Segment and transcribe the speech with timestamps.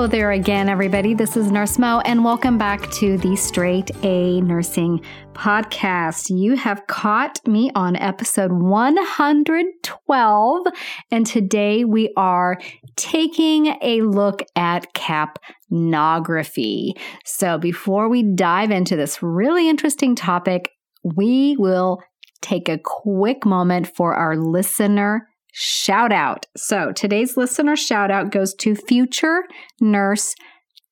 [0.00, 1.12] Hello there again, everybody.
[1.12, 5.04] This is Nurse Mo, and welcome back to the Straight A Nursing
[5.34, 6.34] Podcast.
[6.34, 10.66] You have caught me on episode 112,
[11.10, 12.56] and today we are
[12.96, 16.92] taking a look at capnography.
[17.26, 20.70] So, before we dive into this really interesting topic,
[21.04, 22.02] we will
[22.40, 26.46] take a quick moment for our listener shout out.
[26.56, 29.44] So today's listener shout out goes to future
[29.80, 30.34] nurse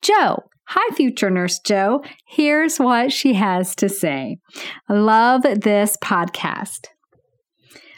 [0.03, 0.45] Joe.
[0.69, 2.03] Hi, future nurse Joe.
[2.27, 4.37] Here's what she has to say.
[4.89, 6.89] Love this podcast.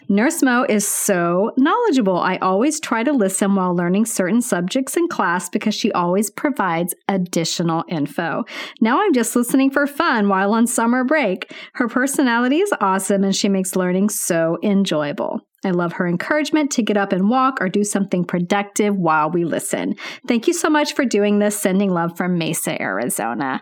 [0.08, 2.18] Nurse Mo is so knowledgeable.
[2.18, 6.96] I always try to listen while learning certain subjects in class because she always provides
[7.06, 8.42] additional info.
[8.80, 11.54] Now I'm just listening for fun while on summer break.
[11.74, 15.42] Her personality is awesome and she makes learning so enjoyable.
[15.64, 19.44] I love her encouragement to get up and walk or do something productive while we
[19.44, 19.94] listen.
[20.26, 21.58] Thank you so much for doing this.
[21.58, 23.60] Sending love from Mesa, Arizona.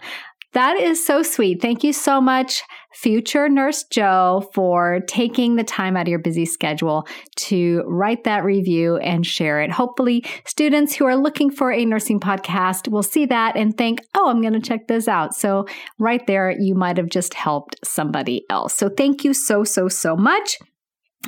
[0.55, 1.61] That is so sweet.
[1.61, 2.63] Thank you so much,
[2.95, 8.45] future Nurse Joe, for taking the time out of your busy schedule to write that
[8.45, 9.71] review and share it.
[9.71, 14.31] Hopefully, students who are looking for a nursing podcast will see that and think, oh,
[14.31, 15.35] I'm going to check this out.
[15.35, 15.67] So,
[15.99, 18.75] right there, you might have just helped somebody else.
[18.75, 20.57] So, thank you so, so, so much.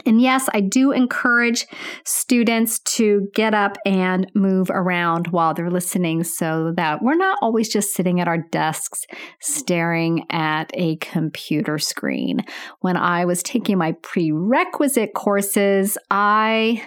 [0.07, 1.67] And yes, I do encourage
[2.05, 7.69] students to get up and move around while they're listening so that we're not always
[7.69, 9.05] just sitting at our desks
[9.41, 12.45] staring at a computer screen.
[12.81, 16.87] When I was taking my prerequisite courses, I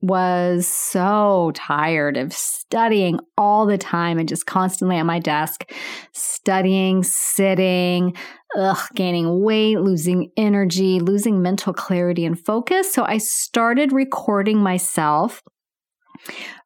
[0.00, 5.70] was so tired of studying all the time and just constantly at my desk,
[6.12, 8.14] studying, sitting,
[8.56, 12.92] ugh, gaining weight, losing energy, losing mental clarity and focus.
[12.92, 15.42] So I started recording myself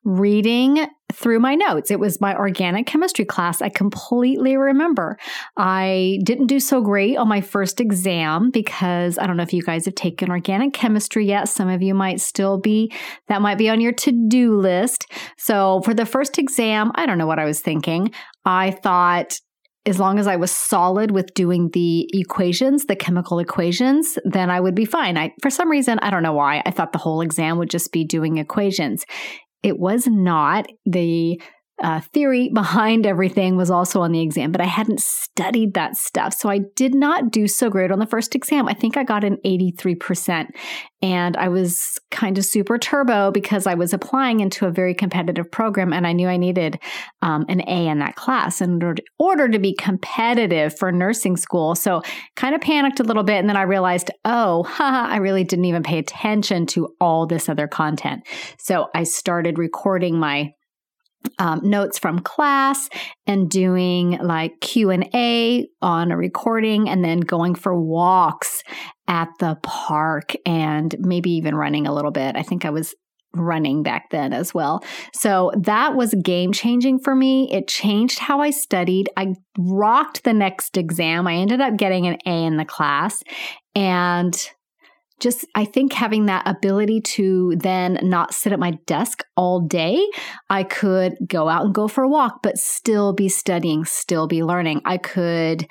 [0.05, 1.91] reading through my notes.
[1.91, 3.63] It was my organic chemistry class.
[3.63, 5.19] I completely remember.
[5.57, 9.63] I didn't do so great on my first exam because I don't know if you
[9.63, 11.49] guys have taken organic chemistry yet.
[11.49, 12.93] Some of you might still be,
[13.29, 15.07] that might be on your to do list.
[15.37, 18.13] So for the first exam, I don't know what I was thinking.
[18.45, 19.39] I thought,
[19.85, 24.61] as long as I was solid with doing the equations, the chemical equations, then I
[24.61, 25.19] would be fine.
[25.19, 27.91] I, for some reason, I don't know why, I thought the whole exam would just
[27.91, 29.05] be doing equations.
[29.63, 30.67] It was not.
[30.87, 31.41] The
[31.83, 36.35] uh, theory behind everything was also on the exam, but I hadn't studied that stuff.
[36.35, 38.69] So I did not do so great on the first exam.
[38.69, 40.49] I think I got an 83%.
[41.05, 45.51] And I was kind of super turbo because I was applying into a very competitive
[45.51, 46.79] program and I knew I needed
[47.23, 51.37] um, an A in that class in order to, order to be competitive for nursing
[51.37, 51.75] school.
[51.75, 52.03] So
[52.37, 53.39] kind of panicked a little bit.
[53.39, 57.49] And then I realized, oh, haha, I really didn't even pay attention to all this
[57.49, 58.25] other content.
[58.59, 60.53] So I started recording my
[61.39, 62.89] um, notes from class
[63.27, 68.63] and doing like q&a on a recording and then going for walks
[69.09, 72.37] at the park and maybe even running a little bit.
[72.37, 72.95] I think i was
[73.35, 74.85] running back then as well.
[75.15, 77.51] So that was game changing for me.
[77.53, 79.09] It changed how i studied.
[79.17, 81.27] I rocked the next exam.
[81.27, 83.23] I ended up getting an a in the class.
[83.75, 84.37] And
[85.23, 90.05] just I think having that ability to then not sit at my desk all day,
[90.51, 94.43] I could go out and go for a walk, but still be studying, still be
[94.43, 94.83] learning.
[94.85, 95.67] I could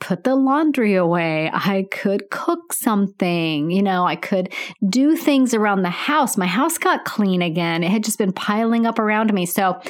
[0.00, 1.50] put the laundry away.
[1.52, 3.70] I could cook something.
[3.70, 4.52] You know, I could
[4.88, 6.36] do things around the house.
[6.36, 7.82] My house got clean again.
[7.82, 9.44] It had just been piling up around me.
[9.44, 9.80] So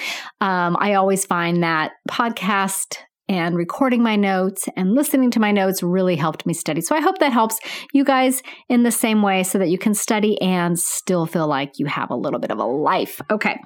[0.41, 2.97] um, I always find that podcast
[3.29, 6.81] and recording my notes and listening to my notes really helped me study.
[6.81, 7.59] So I hope that helps
[7.93, 11.79] you guys in the same way so that you can study and still feel like
[11.79, 13.21] you have a little bit of a life.
[13.31, 13.59] Okay.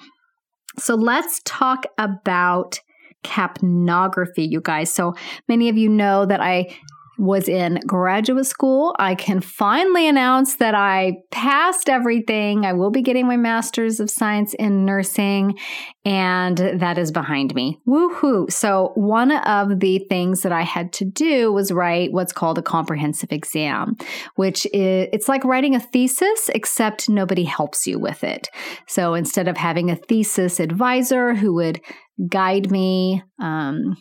[0.78, 2.80] So let's talk about
[3.24, 4.90] capnography, you guys.
[4.90, 5.14] So
[5.48, 6.76] many of you know that I
[7.18, 8.94] was in graduate school.
[8.98, 12.64] I can finally announce that I passed everything.
[12.64, 15.58] I will be getting my master's of science in nursing,
[16.04, 17.78] and that is behind me.
[17.86, 18.50] Woohoo!
[18.50, 22.62] So, one of the things that I had to do was write what's called a
[22.62, 23.96] comprehensive exam,
[24.36, 28.48] which is it's like writing a thesis, except nobody helps you with it.
[28.88, 31.80] So, instead of having a thesis advisor who would
[32.28, 33.96] guide me, um,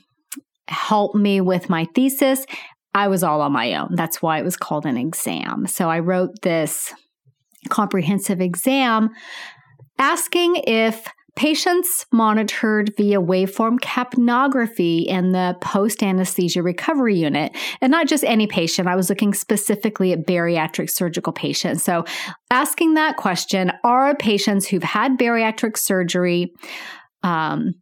[0.72, 2.46] help me with my thesis.
[2.94, 3.96] I was all on my own.
[3.96, 5.68] That's why it was called an exam.
[5.68, 6.94] So I wrote this
[7.70, 9.10] comprehensive exam
[10.00, 18.08] asking if patients monitored via waveform capnography in the post anesthesia recovery unit, and not
[18.08, 21.84] just any patient, I was looking specifically at bariatric surgical patients.
[21.84, 22.04] So,
[22.50, 26.52] asking that question are patients who've had bariatric surgery
[27.24, 27.74] um,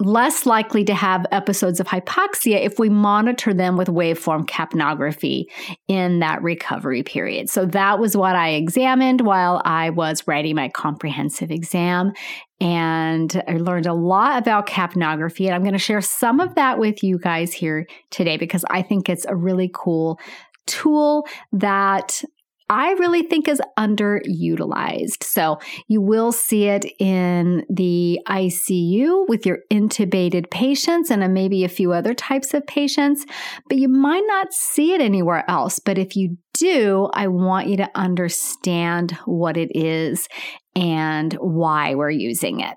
[0.00, 5.44] less likely to have episodes of hypoxia if we monitor them with waveform capnography
[5.86, 7.48] in that recovery period.
[7.48, 12.12] So that was what I examined while I was writing my comprehensive exam.
[12.60, 15.46] And I learned a lot about capnography.
[15.46, 18.82] And I'm going to share some of that with you guys here today because I
[18.82, 20.18] think it's a really cool
[20.66, 22.22] tool that
[22.70, 25.22] I really think is underutilized.
[25.22, 31.68] So you will see it in the ICU with your intubated patients and maybe a
[31.68, 33.26] few other types of patients,
[33.68, 35.78] but you might not see it anywhere else.
[35.78, 40.26] But if you do, I want you to understand what it is
[40.74, 42.76] and why we're using it.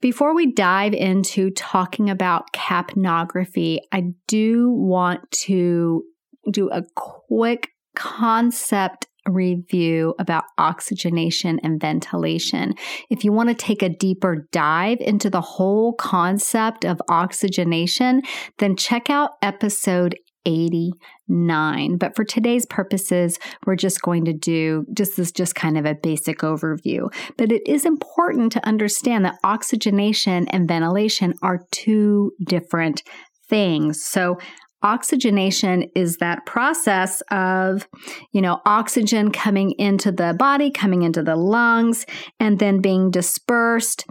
[0.00, 6.04] Before we dive into talking about capnography, I do want to
[6.50, 12.74] do a quick concept review about oxygenation and ventilation.
[13.10, 18.22] If you want to take a deeper dive into the whole concept of oxygenation,
[18.58, 21.98] then check out episode 89.
[21.98, 25.94] But for today's purposes, we're just going to do just this just kind of a
[25.94, 27.12] basic overview.
[27.36, 33.02] But it is important to understand that oxygenation and ventilation are two different
[33.48, 34.04] things.
[34.04, 34.38] So
[34.82, 37.88] oxygenation is that process of
[38.32, 42.06] you know oxygen coming into the body coming into the lungs
[42.38, 44.04] and then being dispersed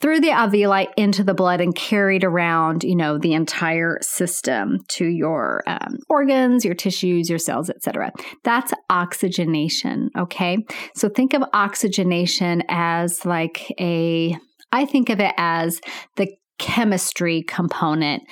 [0.00, 5.06] through the alveoli into the blood and carried around you know the entire system to
[5.06, 8.10] your um, organs your tissues your cells etc
[8.42, 10.58] that's oxygenation okay?
[10.94, 14.36] So think of oxygenation as like a
[14.72, 15.80] i think of it as
[16.16, 16.28] the
[16.58, 18.22] chemistry component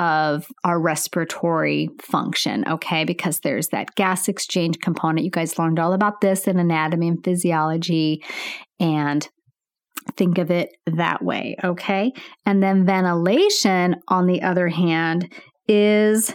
[0.00, 3.04] of our respiratory function, okay?
[3.04, 5.26] Because there's that gas exchange component.
[5.26, 8.24] You guys learned all about this in anatomy and physiology,
[8.80, 9.28] and
[10.16, 12.12] think of it that way, okay?
[12.46, 15.30] And then ventilation, on the other hand,
[15.68, 16.32] is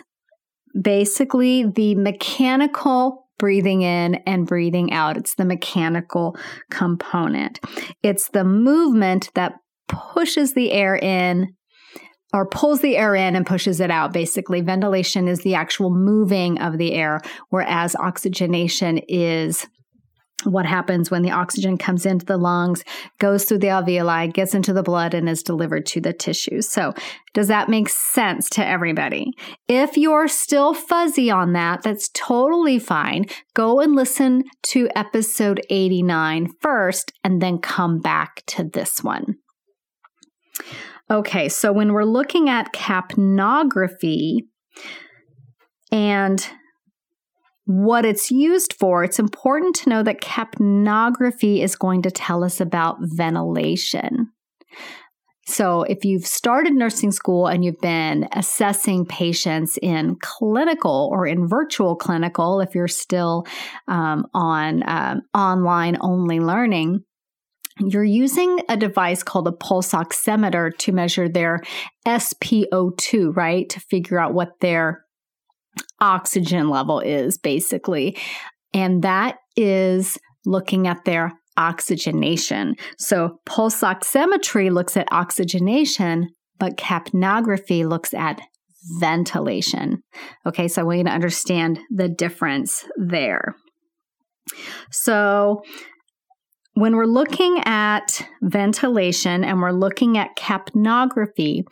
[0.79, 5.17] basically the mechanical breathing in and breathing out.
[5.17, 6.37] It's the mechanical
[6.69, 7.59] component.
[8.03, 9.53] It's the movement that
[9.87, 11.47] pushes the air in
[12.35, 14.11] or pulls the air in and pushes it out.
[14.11, 19.65] Basically, ventilation is the actual moving of the air, whereas oxygenation is
[20.43, 22.83] what happens when the oxygen comes into the lungs,
[23.19, 26.67] goes through the alveoli, gets into the blood, and is delivered to the tissues.
[26.67, 26.93] So,
[27.33, 29.31] does that make sense to everybody?
[29.69, 33.27] If you're still fuzzy on that, that's totally fine.
[33.53, 39.37] Go and listen to episode 89 first, and then come back to this one.
[41.09, 44.39] Okay, so when we're looking at capnography
[45.91, 46.47] and
[47.65, 52.59] what it's used for, it's important to know that capnography is going to tell us
[52.59, 54.31] about ventilation.
[55.47, 61.47] So, if you've started nursing school and you've been assessing patients in clinical or in
[61.47, 63.45] virtual clinical, if you're still
[63.87, 67.03] um, on um, online only learning,
[67.79, 71.61] you're using a device called a pulse oximeter to measure their
[72.07, 73.69] SpO2, right?
[73.69, 75.03] To figure out what their
[75.99, 78.17] oxygen level is, basically.
[78.73, 82.75] And that is looking at their oxygenation.
[82.97, 86.29] So, pulse oximetry looks at oxygenation,
[86.59, 88.41] but capnography looks at
[88.99, 90.03] ventilation.
[90.45, 93.55] Okay, so I want you to understand the difference there.
[94.91, 95.61] So,
[96.75, 101.63] when we're looking at ventilation and we're looking at capnography,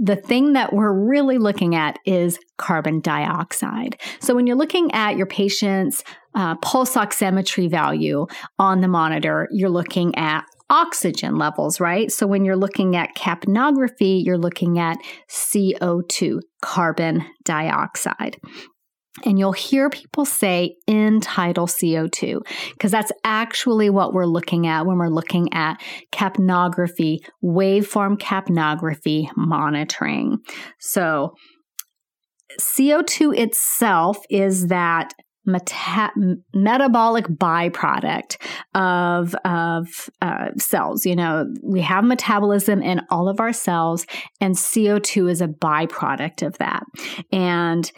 [0.00, 4.00] the thing that we're really looking at is carbon dioxide.
[4.20, 6.02] So when you're looking at your patient's
[6.34, 8.26] uh, pulse oximetry value
[8.58, 12.10] on the monitor, you're looking at oxygen levels, right?
[12.10, 14.96] So when you're looking at capnography, you're looking at
[15.30, 18.40] CO2, carbon dioxide.
[19.24, 22.40] And you'll hear people say end tidal CO2
[22.72, 30.38] because that's actually what we're looking at when we're looking at capnography, waveform capnography monitoring.
[30.78, 31.34] So,
[32.58, 35.12] CO2 itself is that
[35.44, 36.12] meta-
[36.54, 38.36] metabolic byproduct
[38.74, 41.04] of of uh, cells.
[41.06, 44.06] You know, we have metabolism in all of our cells,
[44.40, 46.84] and CO two is a byproduct of that.
[47.30, 47.90] And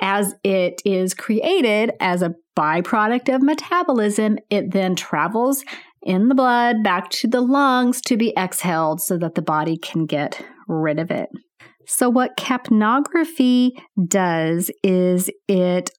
[0.00, 5.64] as it is created as a byproduct of metabolism, it then travels
[6.02, 10.06] in the blood back to the lungs to be exhaled so that the body can
[10.06, 11.28] get rid of it.
[11.86, 13.72] So, what capnography
[14.06, 15.90] does is it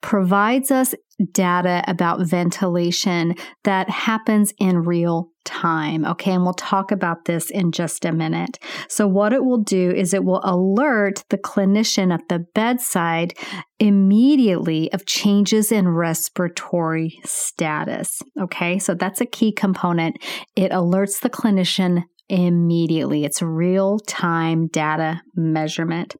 [0.00, 0.94] provides us
[1.32, 6.04] data about ventilation that happens in real time.
[6.04, 6.32] Okay.
[6.32, 8.58] And we'll talk about this in just a minute.
[8.88, 13.34] So, what it will do is it will alert the clinician at the bedside
[13.80, 18.20] immediately of changes in respiratory status.
[18.40, 18.78] Okay.
[18.78, 20.18] So, that's a key component.
[20.54, 23.24] It alerts the clinician immediately.
[23.24, 26.16] It's real time data measurement.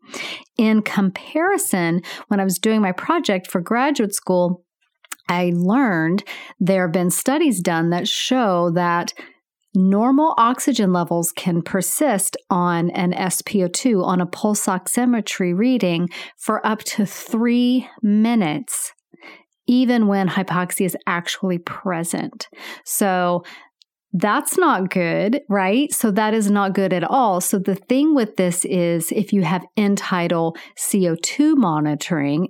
[0.56, 4.64] In comparison, when I was doing my project for graduate school,
[5.28, 6.24] I learned
[6.58, 9.12] there have been studies done that show that
[9.74, 16.80] normal oxygen levels can persist on an SpO2 on a pulse oximetry reading for up
[16.80, 18.92] to three minutes,
[19.66, 22.48] even when hypoxia is actually present.
[22.84, 23.44] So
[24.12, 25.92] that's not good, right?
[25.92, 27.40] So that is not good at all.
[27.40, 32.48] So the thing with this is if you have end tidal CO2 monitoring,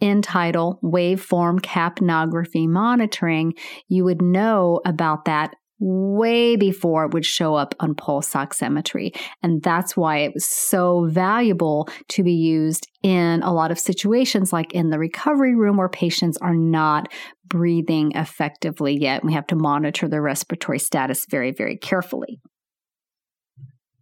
[0.00, 3.54] end tidal waveform capnography monitoring,
[3.88, 9.14] you would know about that way before it would show up on pulse oximetry.
[9.42, 14.52] And that's why it was so valuable to be used in a lot of situations,
[14.52, 17.12] like in the recovery room where patients are not
[17.46, 19.24] breathing effectively yet.
[19.24, 22.40] We have to monitor their respiratory status very, very carefully.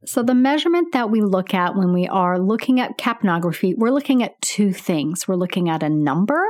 [0.07, 4.23] So, the measurement that we look at when we are looking at capnography, we're looking
[4.23, 5.27] at two things.
[5.27, 6.43] We're looking at a number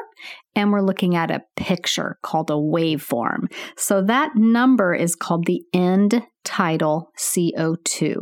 [0.54, 3.52] and we're looking at a picture called a waveform.
[3.76, 8.16] So, that number is called the end tidal CO2,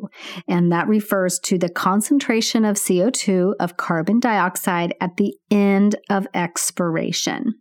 [0.49, 6.27] and that refers to the concentration of CO2 of carbon dioxide at the end of
[6.35, 7.55] expiration.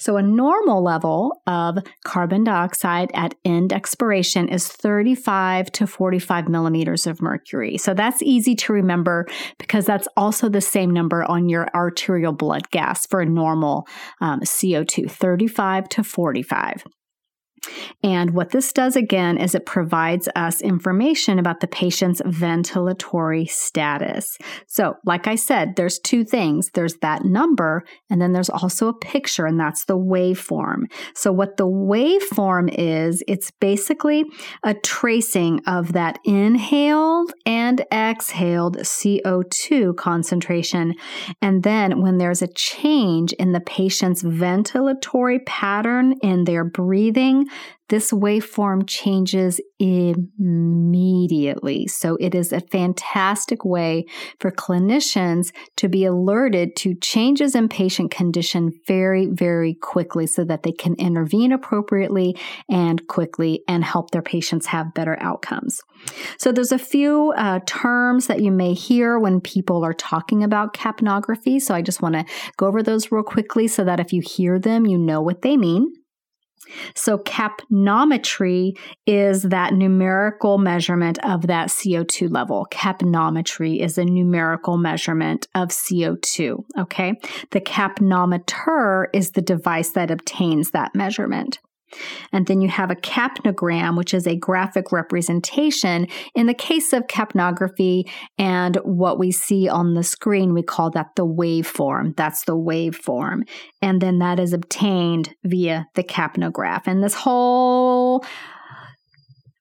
[0.00, 1.76] So a normal level of
[2.06, 7.76] carbon dioxide at end expiration is 35 to 45 millimeters of mercury.
[7.76, 9.26] So that's easy to remember
[9.58, 13.86] because that's also the same number on your arterial blood gas for a normal
[14.22, 16.84] um, CO2, 35 to 45.
[18.02, 24.38] And what this does again is it provides us information about the patient's ventilatory status.
[24.66, 28.98] So, like I said, there's two things there's that number, and then there's also a
[28.98, 30.90] picture, and that's the waveform.
[31.14, 34.24] So, what the waveform is, it's basically
[34.62, 40.94] a tracing of that inhaled and exhaled CO2 concentration.
[41.42, 47.46] And then when there's a change in the patient's ventilatory pattern in their breathing,
[47.90, 51.88] this waveform changes immediately.
[51.88, 54.06] So it is a fantastic way
[54.38, 60.62] for clinicians to be alerted to changes in patient condition very, very quickly so that
[60.62, 62.36] they can intervene appropriately
[62.68, 65.80] and quickly and help their patients have better outcomes.
[66.38, 70.74] So there's a few uh, terms that you may hear when people are talking about
[70.74, 71.60] capnography.
[71.60, 72.24] So I just want to
[72.56, 75.56] go over those real quickly so that if you hear them, you know what they
[75.56, 75.92] mean.
[76.94, 82.66] So, capnometry is that numerical measurement of that CO2 level.
[82.70, 86.64] Capnometry is a numerical measurement of CO2.
[86.78, 87.14] Okay.
[87.50, 91.58] The capnometer is the device that obtains that measurement.
[92.32, 96.06] And then you have a capnogram, which is a graphic representation.
[96.34, 101.16] In the case of capnography and what we see on the screen, we call that
[101.16, 102.16] the waveform.
[102.16, 103.42] That's the waveform.
[103.82, 106.86] And then that is obtained via the capnograph.
[106.86, 108.24] And this whole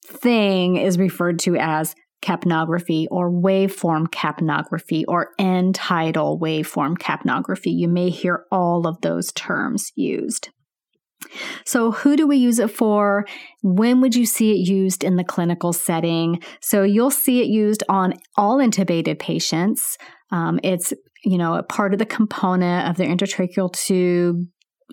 [0.05, 7.73] thing is referred to as capnography or waveform capnography or end tidal waveform capnography.
[7.73, 10.49] You may hear all of those terms used.
[11.65, 13.25] So, who do we use it for?
[13.61, 16.41] When would you see it used in the clinical setting?
[16.61, 19.97] So, you'll see it used on all intubated patients.
[20.31, 24.47] Um, it's you know a part of the component of the endotracheal tube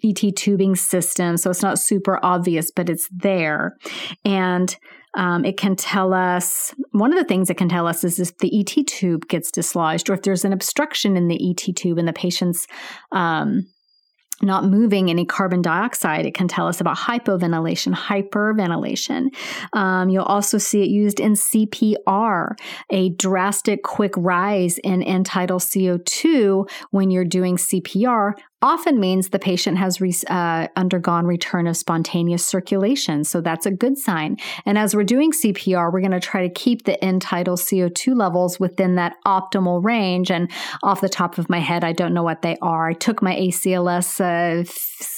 [0.05, 3.77] ET tubing system, so it's not super obvious, but it's there.
[4.25, 4.77] And
[5.17, 8.37] um, it can tell us one of the things it can tell us is if
[8.39, 12.07] the ET tube gets dislodged or if there's an obstruction in the ET tube and
[12.07, 12.67] the patient's
[13.13, 13.67] um,
[14.43, 16.27] not moving any carbon dioxide.
[16.27, 19.29] It can tell us about hypoventilation, hyperventilation.
[19.73, 22.53] Um, you'll also see it used in CPR,
[22.91, 29.39] a drastic quick rise in end tidal CO2 when you're doing CPR often means the
[29.39, 33.25] patient has re- uh, undergone return of spontaneous circulation.
[33.25, 34.37] So that's a good sign.
[34.65, 38.17] And as we're doing CPR, we're going to try to keep the end tidal CO2
[38.17, 40.31] levels within that optimal range.
[40.31, 40.51] And
[40.83, 42.89] off the top of my head, I don't know what they are.
[42.89, 44.65] I took my ACLS uh,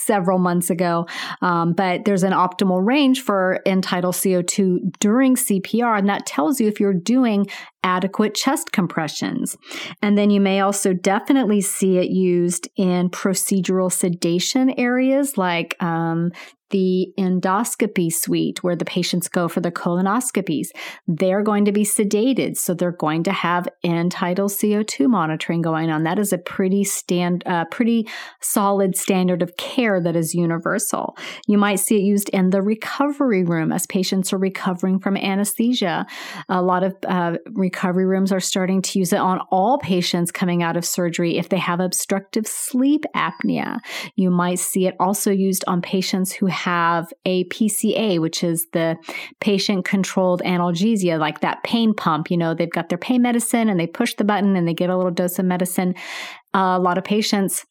[0.08, 1.06] several months ago,
[1.42, 5.98] um, but there's an optimal range for end tidal CO2 during CPR.
[5.98, 7.46] And that tells you if you're doing
[7.84, 9.56] adequate chest compressions.
[10.02, 16.32] And then you may also definitely see it used in procedural sedation areas like um,
[16.70, 20.68] the endoscopy suite where the patients go for the colonoscopies.
[21.06, 25.90] They're going to be sedated, so they're going to have end tidal CO2 monitoring going
[25.90, 26.02] on.
[26.02, 28.08] That is a pretty stand, uh, pretty
[28.40, 31.16] solid standard of care that is universal.
[31.46, 36.06] You might see it used in the recovery room as patients are recovering from anesthesia.
[36.48, 40.62] A lot of uh, recovery rooms are starting to use it on all patients coming
[40.62, 43.78] out of surgery if they have obstructive sleep apnea.
[44.16, 48.96] You might see it also used on patients who have a PCA, which is the
[49.40, 52.30] patient controlled analgesia, like that pain pump.
[52.30, 54.90] You know, they've got their pain medicine and they push the button and they get
[54.90, 55.94] a little dose of medicine.
[56.54, 57.64] Uh, a lot of patients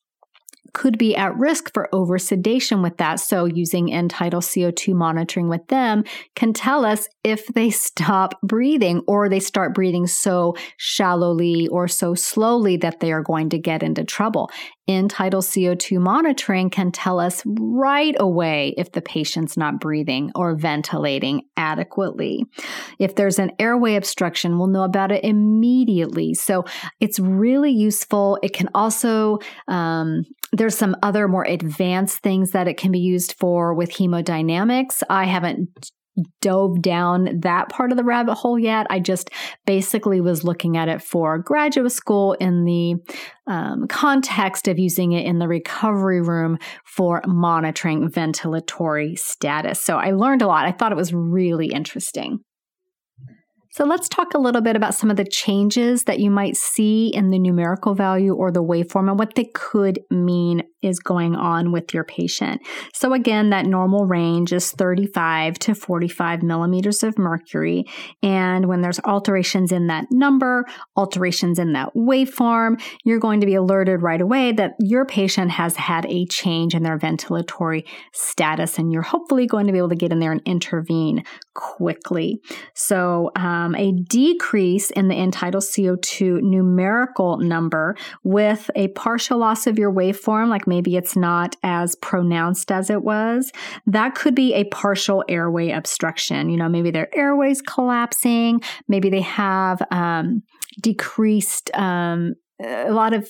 [0.74, 3.20] could be at risk for over sedation with that.
[3.20, 6.04] So, using end tidal CO2 monitoring with them
[6.36, 12.16] can tell us if they stop breathing or they start breathing so shallowly or so
[12.16, 14.50] slowly that they are going to get into trouble.
[14.88, 20.56] End tidal CO2 monitoring can tell us right away if the patient's not breathing or
[20.56, 22.46] ventilating adequately.
[22.98, 26.34] If there's an airway obstruction, we'll know about it immediately.
[26.36, 26.64] So
[27.02, 28.40] it's really useful.
[28.42, 33.34] It can also, um, there's some other more advanced things that it can be used
[33.40, 35.04] for with hemodynamics.
[35.10, 35.92] I haven't
[36.42, 38.88] dove down that part of the rabbit hole yet.
[38.90, 39.30] I just
[39.66, 42.96] basically was looking at it for graduate school in the
[43.46, 49.80] um, context of using it in the recovery room for monitoring ventilatory status.
[49.80, 50.66] So I learned a lot.
[50.66, 52.40] I thought it was really interesting.
[53.78, 57.10] So let's talk a little bit about some of the changes that you might see
[57.14, 61.72] in the numerical value or the waveform and what they could mean is going on
[61.72, 62.62] with your patient.
[62.94, 67.86] So again, that normal range is 35 to 45 millimeters of mercury.
[68.22, 73.56] And when there's alterations in that number, alterations in that waveform, you're going to be
[73.56, 78.78] alerted right away that your patient has had a change in their ventilatory status.
[78.78, 81.24] And you're hopefully going to be able to get in there and intervene
[81.56, 82.40] quickly.
[82.76, 89.78] So, um, a decrease in the tidal CO2 numerical number with a partial loss of
[89.78, 93.52] your waveform, like maybe it's not as pronounced as it was,
[93.86, 96.50] that could be a partial airway obstruction.
[96.50, 100.44] You know, maybe their airways collapsing, maybe they have um,
[100.82, 103.30] decreased um, a lot of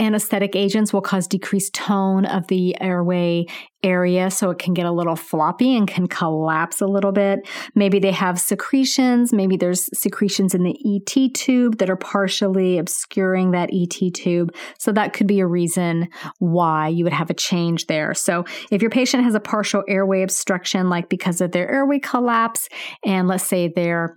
[0.00, 3.46] anesthetic agents will cause decreased tone of the airway
[3.82, 7.40] area so it can get a little floppy and can collapse a little bit.
[7.74, 13.50] Maybe they have secretions, maybe there's secretions in the ET tube that are partially obscuring
[13.50, 14.54] that ET tube.
[14.78, 18.14] So that could be a reason why you would have a change there.
[18.14, 22.68] So if your patient has a partial airway obstruction like because of their airway collapse
[23.04, 24.16] and let's say they're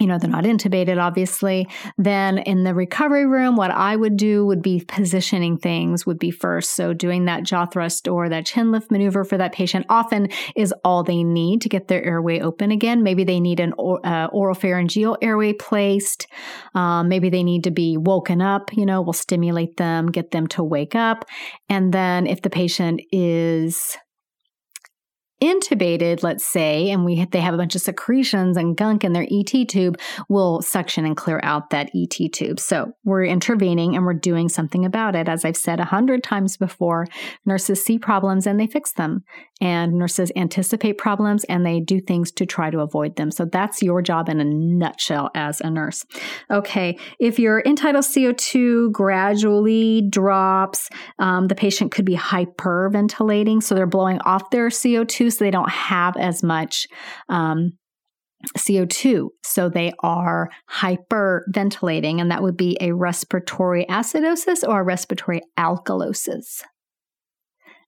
[0.00, 1.68] you know, they're not intubated, obviously.
[1.96, 6.32] Then in the recovery room, what I would do would be positioning things would be
[6.32, 6.72] first.
[6.72, 10.74] So doing that jaw thrust or that chin lift maneuver for that patient often is
[10.84, 13.04] all they need to get their airway open again.
[13.04, 16.26] Maybe they need an uh, oropharyngeal airway placed.
[16.74, 20.48] Um, maybe they need to be woken up, you know, we'll stimulate them, get them
[20.48, 21.24] to wake up.
[21.68, 23.96] And then if the patient is
[25.42, 29.26] intubated, let's say, and we they have a bunch of secretions and gunk in their
[29.30, 32.60] ET tube, we'll suction and clear out that ET tube.
[32.60, 35.28] So we're intervening and we're doing something about it.
[35.28, 37.06] As I've said a hundred times before,
[37.44, 39.24] nurses see problems and they fix them,
[39.60, 43.30] and nurses anticipate problems and they do things to try to avoid them.
[43.30, 46.04] So that's your job in a nutshell as a nurse.
[46.50, 53.86] Okay, if your tidal CO2 gradually drops, um, the patient could be hyperventilating, so they're
[53.86, 56.86] blowing off their CO2 so they don't have as much
[57.28, 57.72] um,
[58.58, 59.28] CO2.
[59.42, 66.62] So they are hyperventilating, and that would be a respiratory acidosis or a respiratory alkalosis.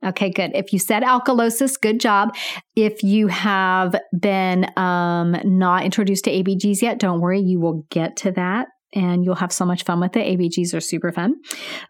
[0.05, 0.53] Okay, good.
[0.55, 2.37] If you said alkalosis, good job.
[2.77, 8.17] If you have been um, not introduced to ABGs yet, don't worry, you will get
[8.19, 10.39] to that and you'll have so much fun with it.
[10.39, 11.35] ABGs are super fun.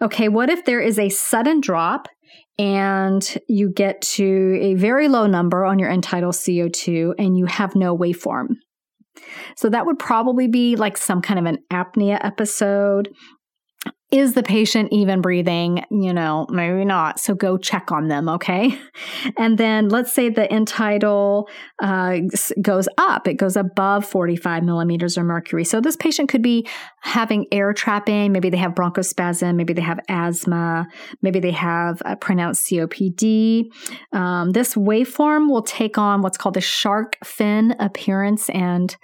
[0.00, 2.09] Okay, what if there is a sudden drop
[2.58, 7.74] and you get to a very low number on your tidal CO2 and you have
[7.74, 8.56] no waveform?
[9.56, 13.08] So that would probably be like some kind of an apnea episode
[14.12, 15.84] is the patient even breathing?
[15.90, 17.18] You know, maybe not.
[17.18, 18.78] So go check on them, okay?
[19.38, 21.48] And then let's say the end tidal
[21.82, 22.18] uh,
[22.62, 25.64] goes up, it goes above 45 millimeters of mercury.
[25.64, 26.66] So this patient could be
[27.00, 28.32] having air trapping.
[28.32, 29.54] Maybe they have bronchospasm.
[29.56, 30.86] Maybe they have asthma.
[31.22, 33.64] Maybe they have a pronounced COPD.
[34.12, 38.96] Um, this waveform will take on what's called a shark fin appearance and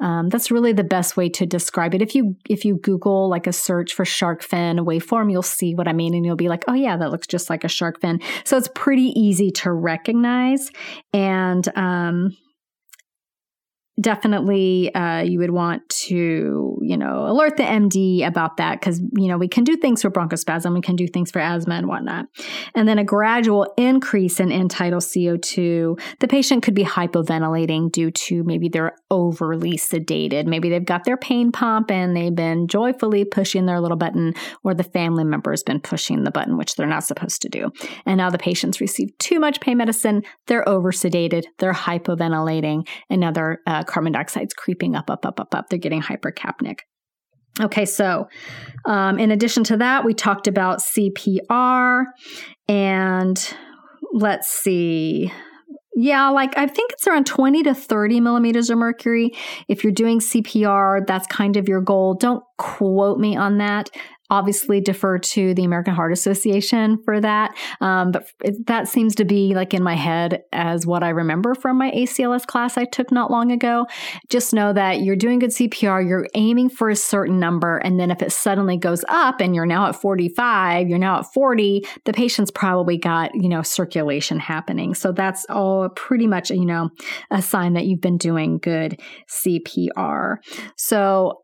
[0.00, 2.02] um, that's really the best way to describe it.
[2.02, 5.88] If you if you Google like a search for shark fin waveform, you'll see what
[5.88, 8.20] I mean, and you'll be like, oh yeah, that looks just like a shark fin.
[8.44, 10.70] So it's pretty easy to recognize,
[11.12, 12.36] and um,
[14.00, 19.28] definitely uh, you would want to you know alert the md about that because you
[19.28, 22.26] know we can do things for bronchospasm we can do things for asthma and whatnot.
[22.74, 28.10] And then a gradual increase in end tidal co2 the patient could be hypoventilating due
[28.10, 30.46] to maybe they're overly sedated.
[30.46, 34.74] Maybe they've got their pain pump and they've been joyfully pushing their little button or
[34.74, 37.70] the family member has been pushing the button which they're not supposed to do.
[38.04, 42.86] And now the patient's received too much pain medicine they're over sedated they're hypoventilating
[43.32, 45.68] they're uh, carbon dioxide's creeping up, up, up, up, up.
[45.68, 46.80] They're getting hypercapnic.
[47.60, 48.28] Okay, so
[48.84, 52.04] um, in addition to that, we talked about CPR
[52.68, 53.54] and
[54.12, 55.32] let's see.
[55.94, 59.30] Yeah, like I think it's around 20 to 30 millimeters of mercury.
[59.68, 62.12] If you're doing CPR, that's kind of your goal.
[62.12, 63.88] Don't quote me on that
[64.30, 67.56] obviously defer to the American Heart Association for that.
[67.80, 71.54] Um, but it, that seems to be like in my head as what I remember
[71.54, 73.86] from my ACLS class I took not long ago.
[74.28, 78.10] Just know that you're doing good CPR, you're aiming for a certain number, and then
[78.10, 82.12] if it suddenly goes up and you're now at 45, you're now at 40, the
[82.12, 84.94] patient's probably got, you know, circulation happening.
[84.94, 86.90] So that's all pretty much, you know,
[87.30, 90.36] a sign that you've been doing good CPR.
[90.76, 91.42] So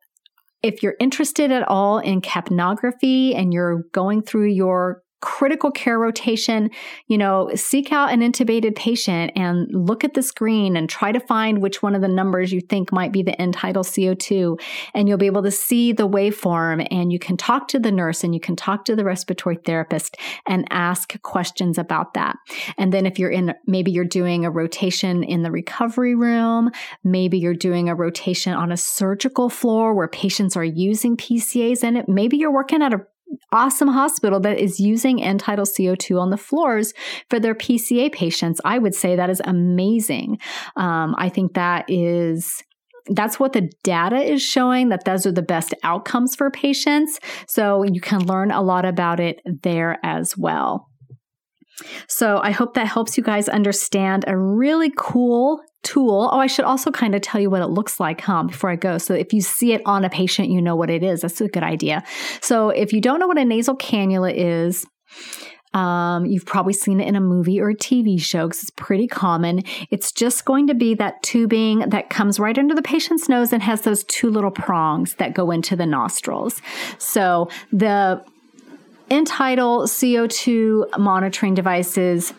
[0.62, 6.68] if you're interested at all in capnography and you're going through your critical care rotation,
[7.06, 11.20] you know, seek out an intubated patient and look at the screen and try to
[11.20, 14.60] find which one of the numbers you think might be the end tidal CO2.
[14.94, 18.24] And you'll be able to see the waveform and you can talk to the nurse
[18.24, 22.36] and you can talk to the respiratory therapist and ask questions about that.
[22.76, 26.70] And then if you're in, maybe you're doing a rotation in the recovery room,
[27.04, 31.96] maybe you're doing a rotation on a surgical floor where patients are using PCAs in
[31.96, 32.08] it.
[32.08, 33.06] Maybe you're working at a
[33.50, 36.92] awesome hospital that is using end tidal CO2 on the floors
[37.28, 38.60] for their PCA patients.
[38.64, 40.38] I would say that is amazing.
[40.76, 42.62] Um, I think that is
[43.06, 47.18] that's what the data is showing that those are the best outcomes for patients.
[47.48, 50.88] So you can learn a lot about it there as well.
[52.08, 56.30] So I hope that helps you guys understand a really cool tool.
[56.32, 58.76] Oh, I should also kind of tell you what it looks like, huh, before I
[58.76, 58.98] go.
[58.98, 61.22] So if you see it on a patient, you know what it is.
[61.22, 62.04] That's a good idea.
[62.40, 64.86] So if you don't know what a nasal cannula is,
[65.74, 69.08] um, you've probably seen it in a movie or a TV show because it's pretty
[69.08, 69.62] common.
[69.90, 73.62] It's just going to be that tubing that comes right under the patient's nose and
[73.62, 76.60] has those two little prongs that go into the nostrils.
[76.98, 78.22] So the
[79.10, 82.34] end tidal CO2 monitoring devices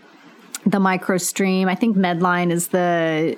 [0.66, 1.68] the microstream.
[1.68, 3.38] I think medline is the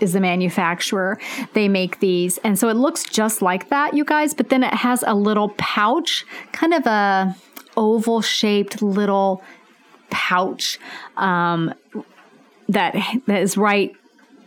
[0.00, 1.18] is the manufacturer.
[1.52, 2.38] They make these.
[2.38, 5.50] And so it looks just like that you guys but then it has a little
[5.56, 7.36] pouch kind of a
[7.76, 9.42] oval shaped little
[10.10, 10.78] pouch
[11.16, 11.74] um,
[12.68, 12.94] that
[13.26, 13.94] that is right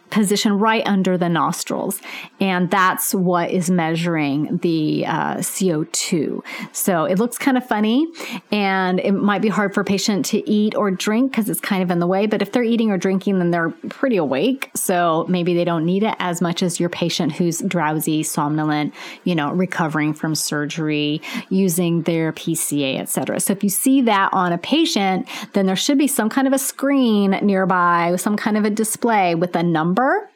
[0.09, 2.01] position right under the nostrils.
[2.39, 6.43] And that's what is measuring the uh, CO2.
[6.71, 8.07] So it looks kind of funny
[8.51, 11.83] and it might be hard for a patient to eat or drink because it's kind
[11.83, 12.25] of in the way.
[12.25, 14.71] But if they're eating or drinking, then they're pretty awake.
[14.75, 18.93] So maybe they don't need it as much as your patient who's drowsy, somnolent,
[19.23, 23.39] you know, recovering from surgery, using their PCA, etc.
[23.39, 26.53] So if you see that on a patient, then there should be some kind of
[26.53, 30.29] a screen nearby, some kind of a display with a number number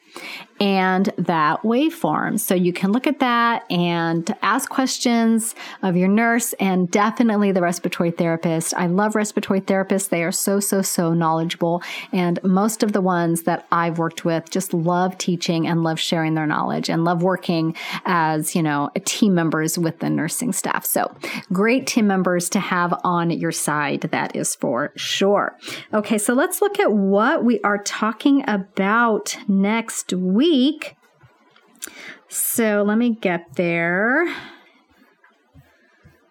[0.61, 2.39] and that waveform.
[2.39, 7.61] So you can look at that and ask questions of your nurse and definitely the
[7.63, 8.75] respiratory therapist.
[8.75, 10.09] I love respiratory therapists.
[10.09, 11.81] They are so, so, so knowledgeable.
[12.11, 16.35] And most of the ones that I've worked with just love teaching and love sharing
[16.35, 20.85] their knowledge and love working as, you know, team members with the nursing staff.
[20.85, 21.11] So
[21.51, 24.01] great team members to have on your side.
[24.01, 25.57] That is for sure.
[25.91, 26.19] Okay.
[26.19, 30.50] So let's look at what we are talking about next week.
[32.27, 34.25] So let me get there.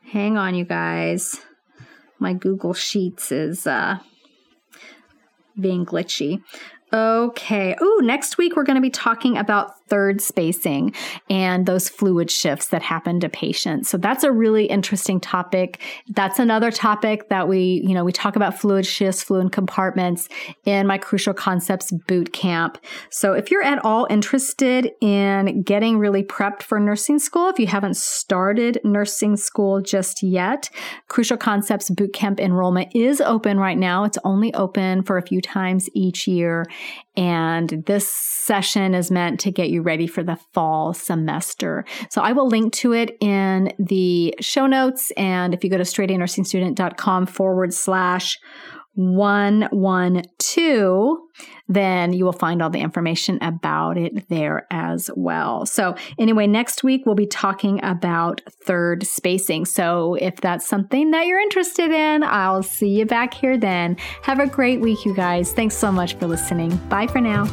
[0.02, 1.40] Hang on, you guys.
[2.18, 3.98] My Google Sheets is uh,
[5.58, 6.42] being glitchy.
[6.92, 7.76] Okay.
[7.80, 10.94] Oh, next week we're going to be talking about third spacing
[11.28, 13.90] and those fluid shifts that happen to patients.
[13.90, 15.80] So that's a really interesting topic.
[16.08, 20.28] That's another topic that we, you know, we talk about fluid shifts, fluid compartments
[20.64, 22.78] in my crucial concepts boot camp.
[23.10, 27.66] So if you're at all interested in getting really prepped for nursing school, if you
[27.66, 30.70] haven't started nursing school just yet,
[31.08, 34.04] crucial concepts boot camp enrollment is open right now.
[34.04, 36.66] It's only open for a few times each year.
[37.20, 41.84] And this session is meant to get you ready for the fall semester.
[42.08, 45.10] So I will link to it in the show notes.
[45.18, 48.38] And if you go to straightanursingstudent.com forward slash
[49.00, 51.18] 112,
[51.68, 55.64] then you will find all the information about it there as well.
[55.64, 59.64] So, anyway, next week we'll be talking about third spacing.
[59.64, 63.96] So, if that's something that you're interested in, I'll see you back here then.
[64.22, 65.52] Have a great week, you guys.
[65.52, 66.76] Thanks so much for listening.
[66.88, 67.44] Bye for now.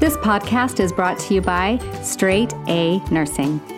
[0.00, 3.77] This podcast is brought to you by Straight A Nursing.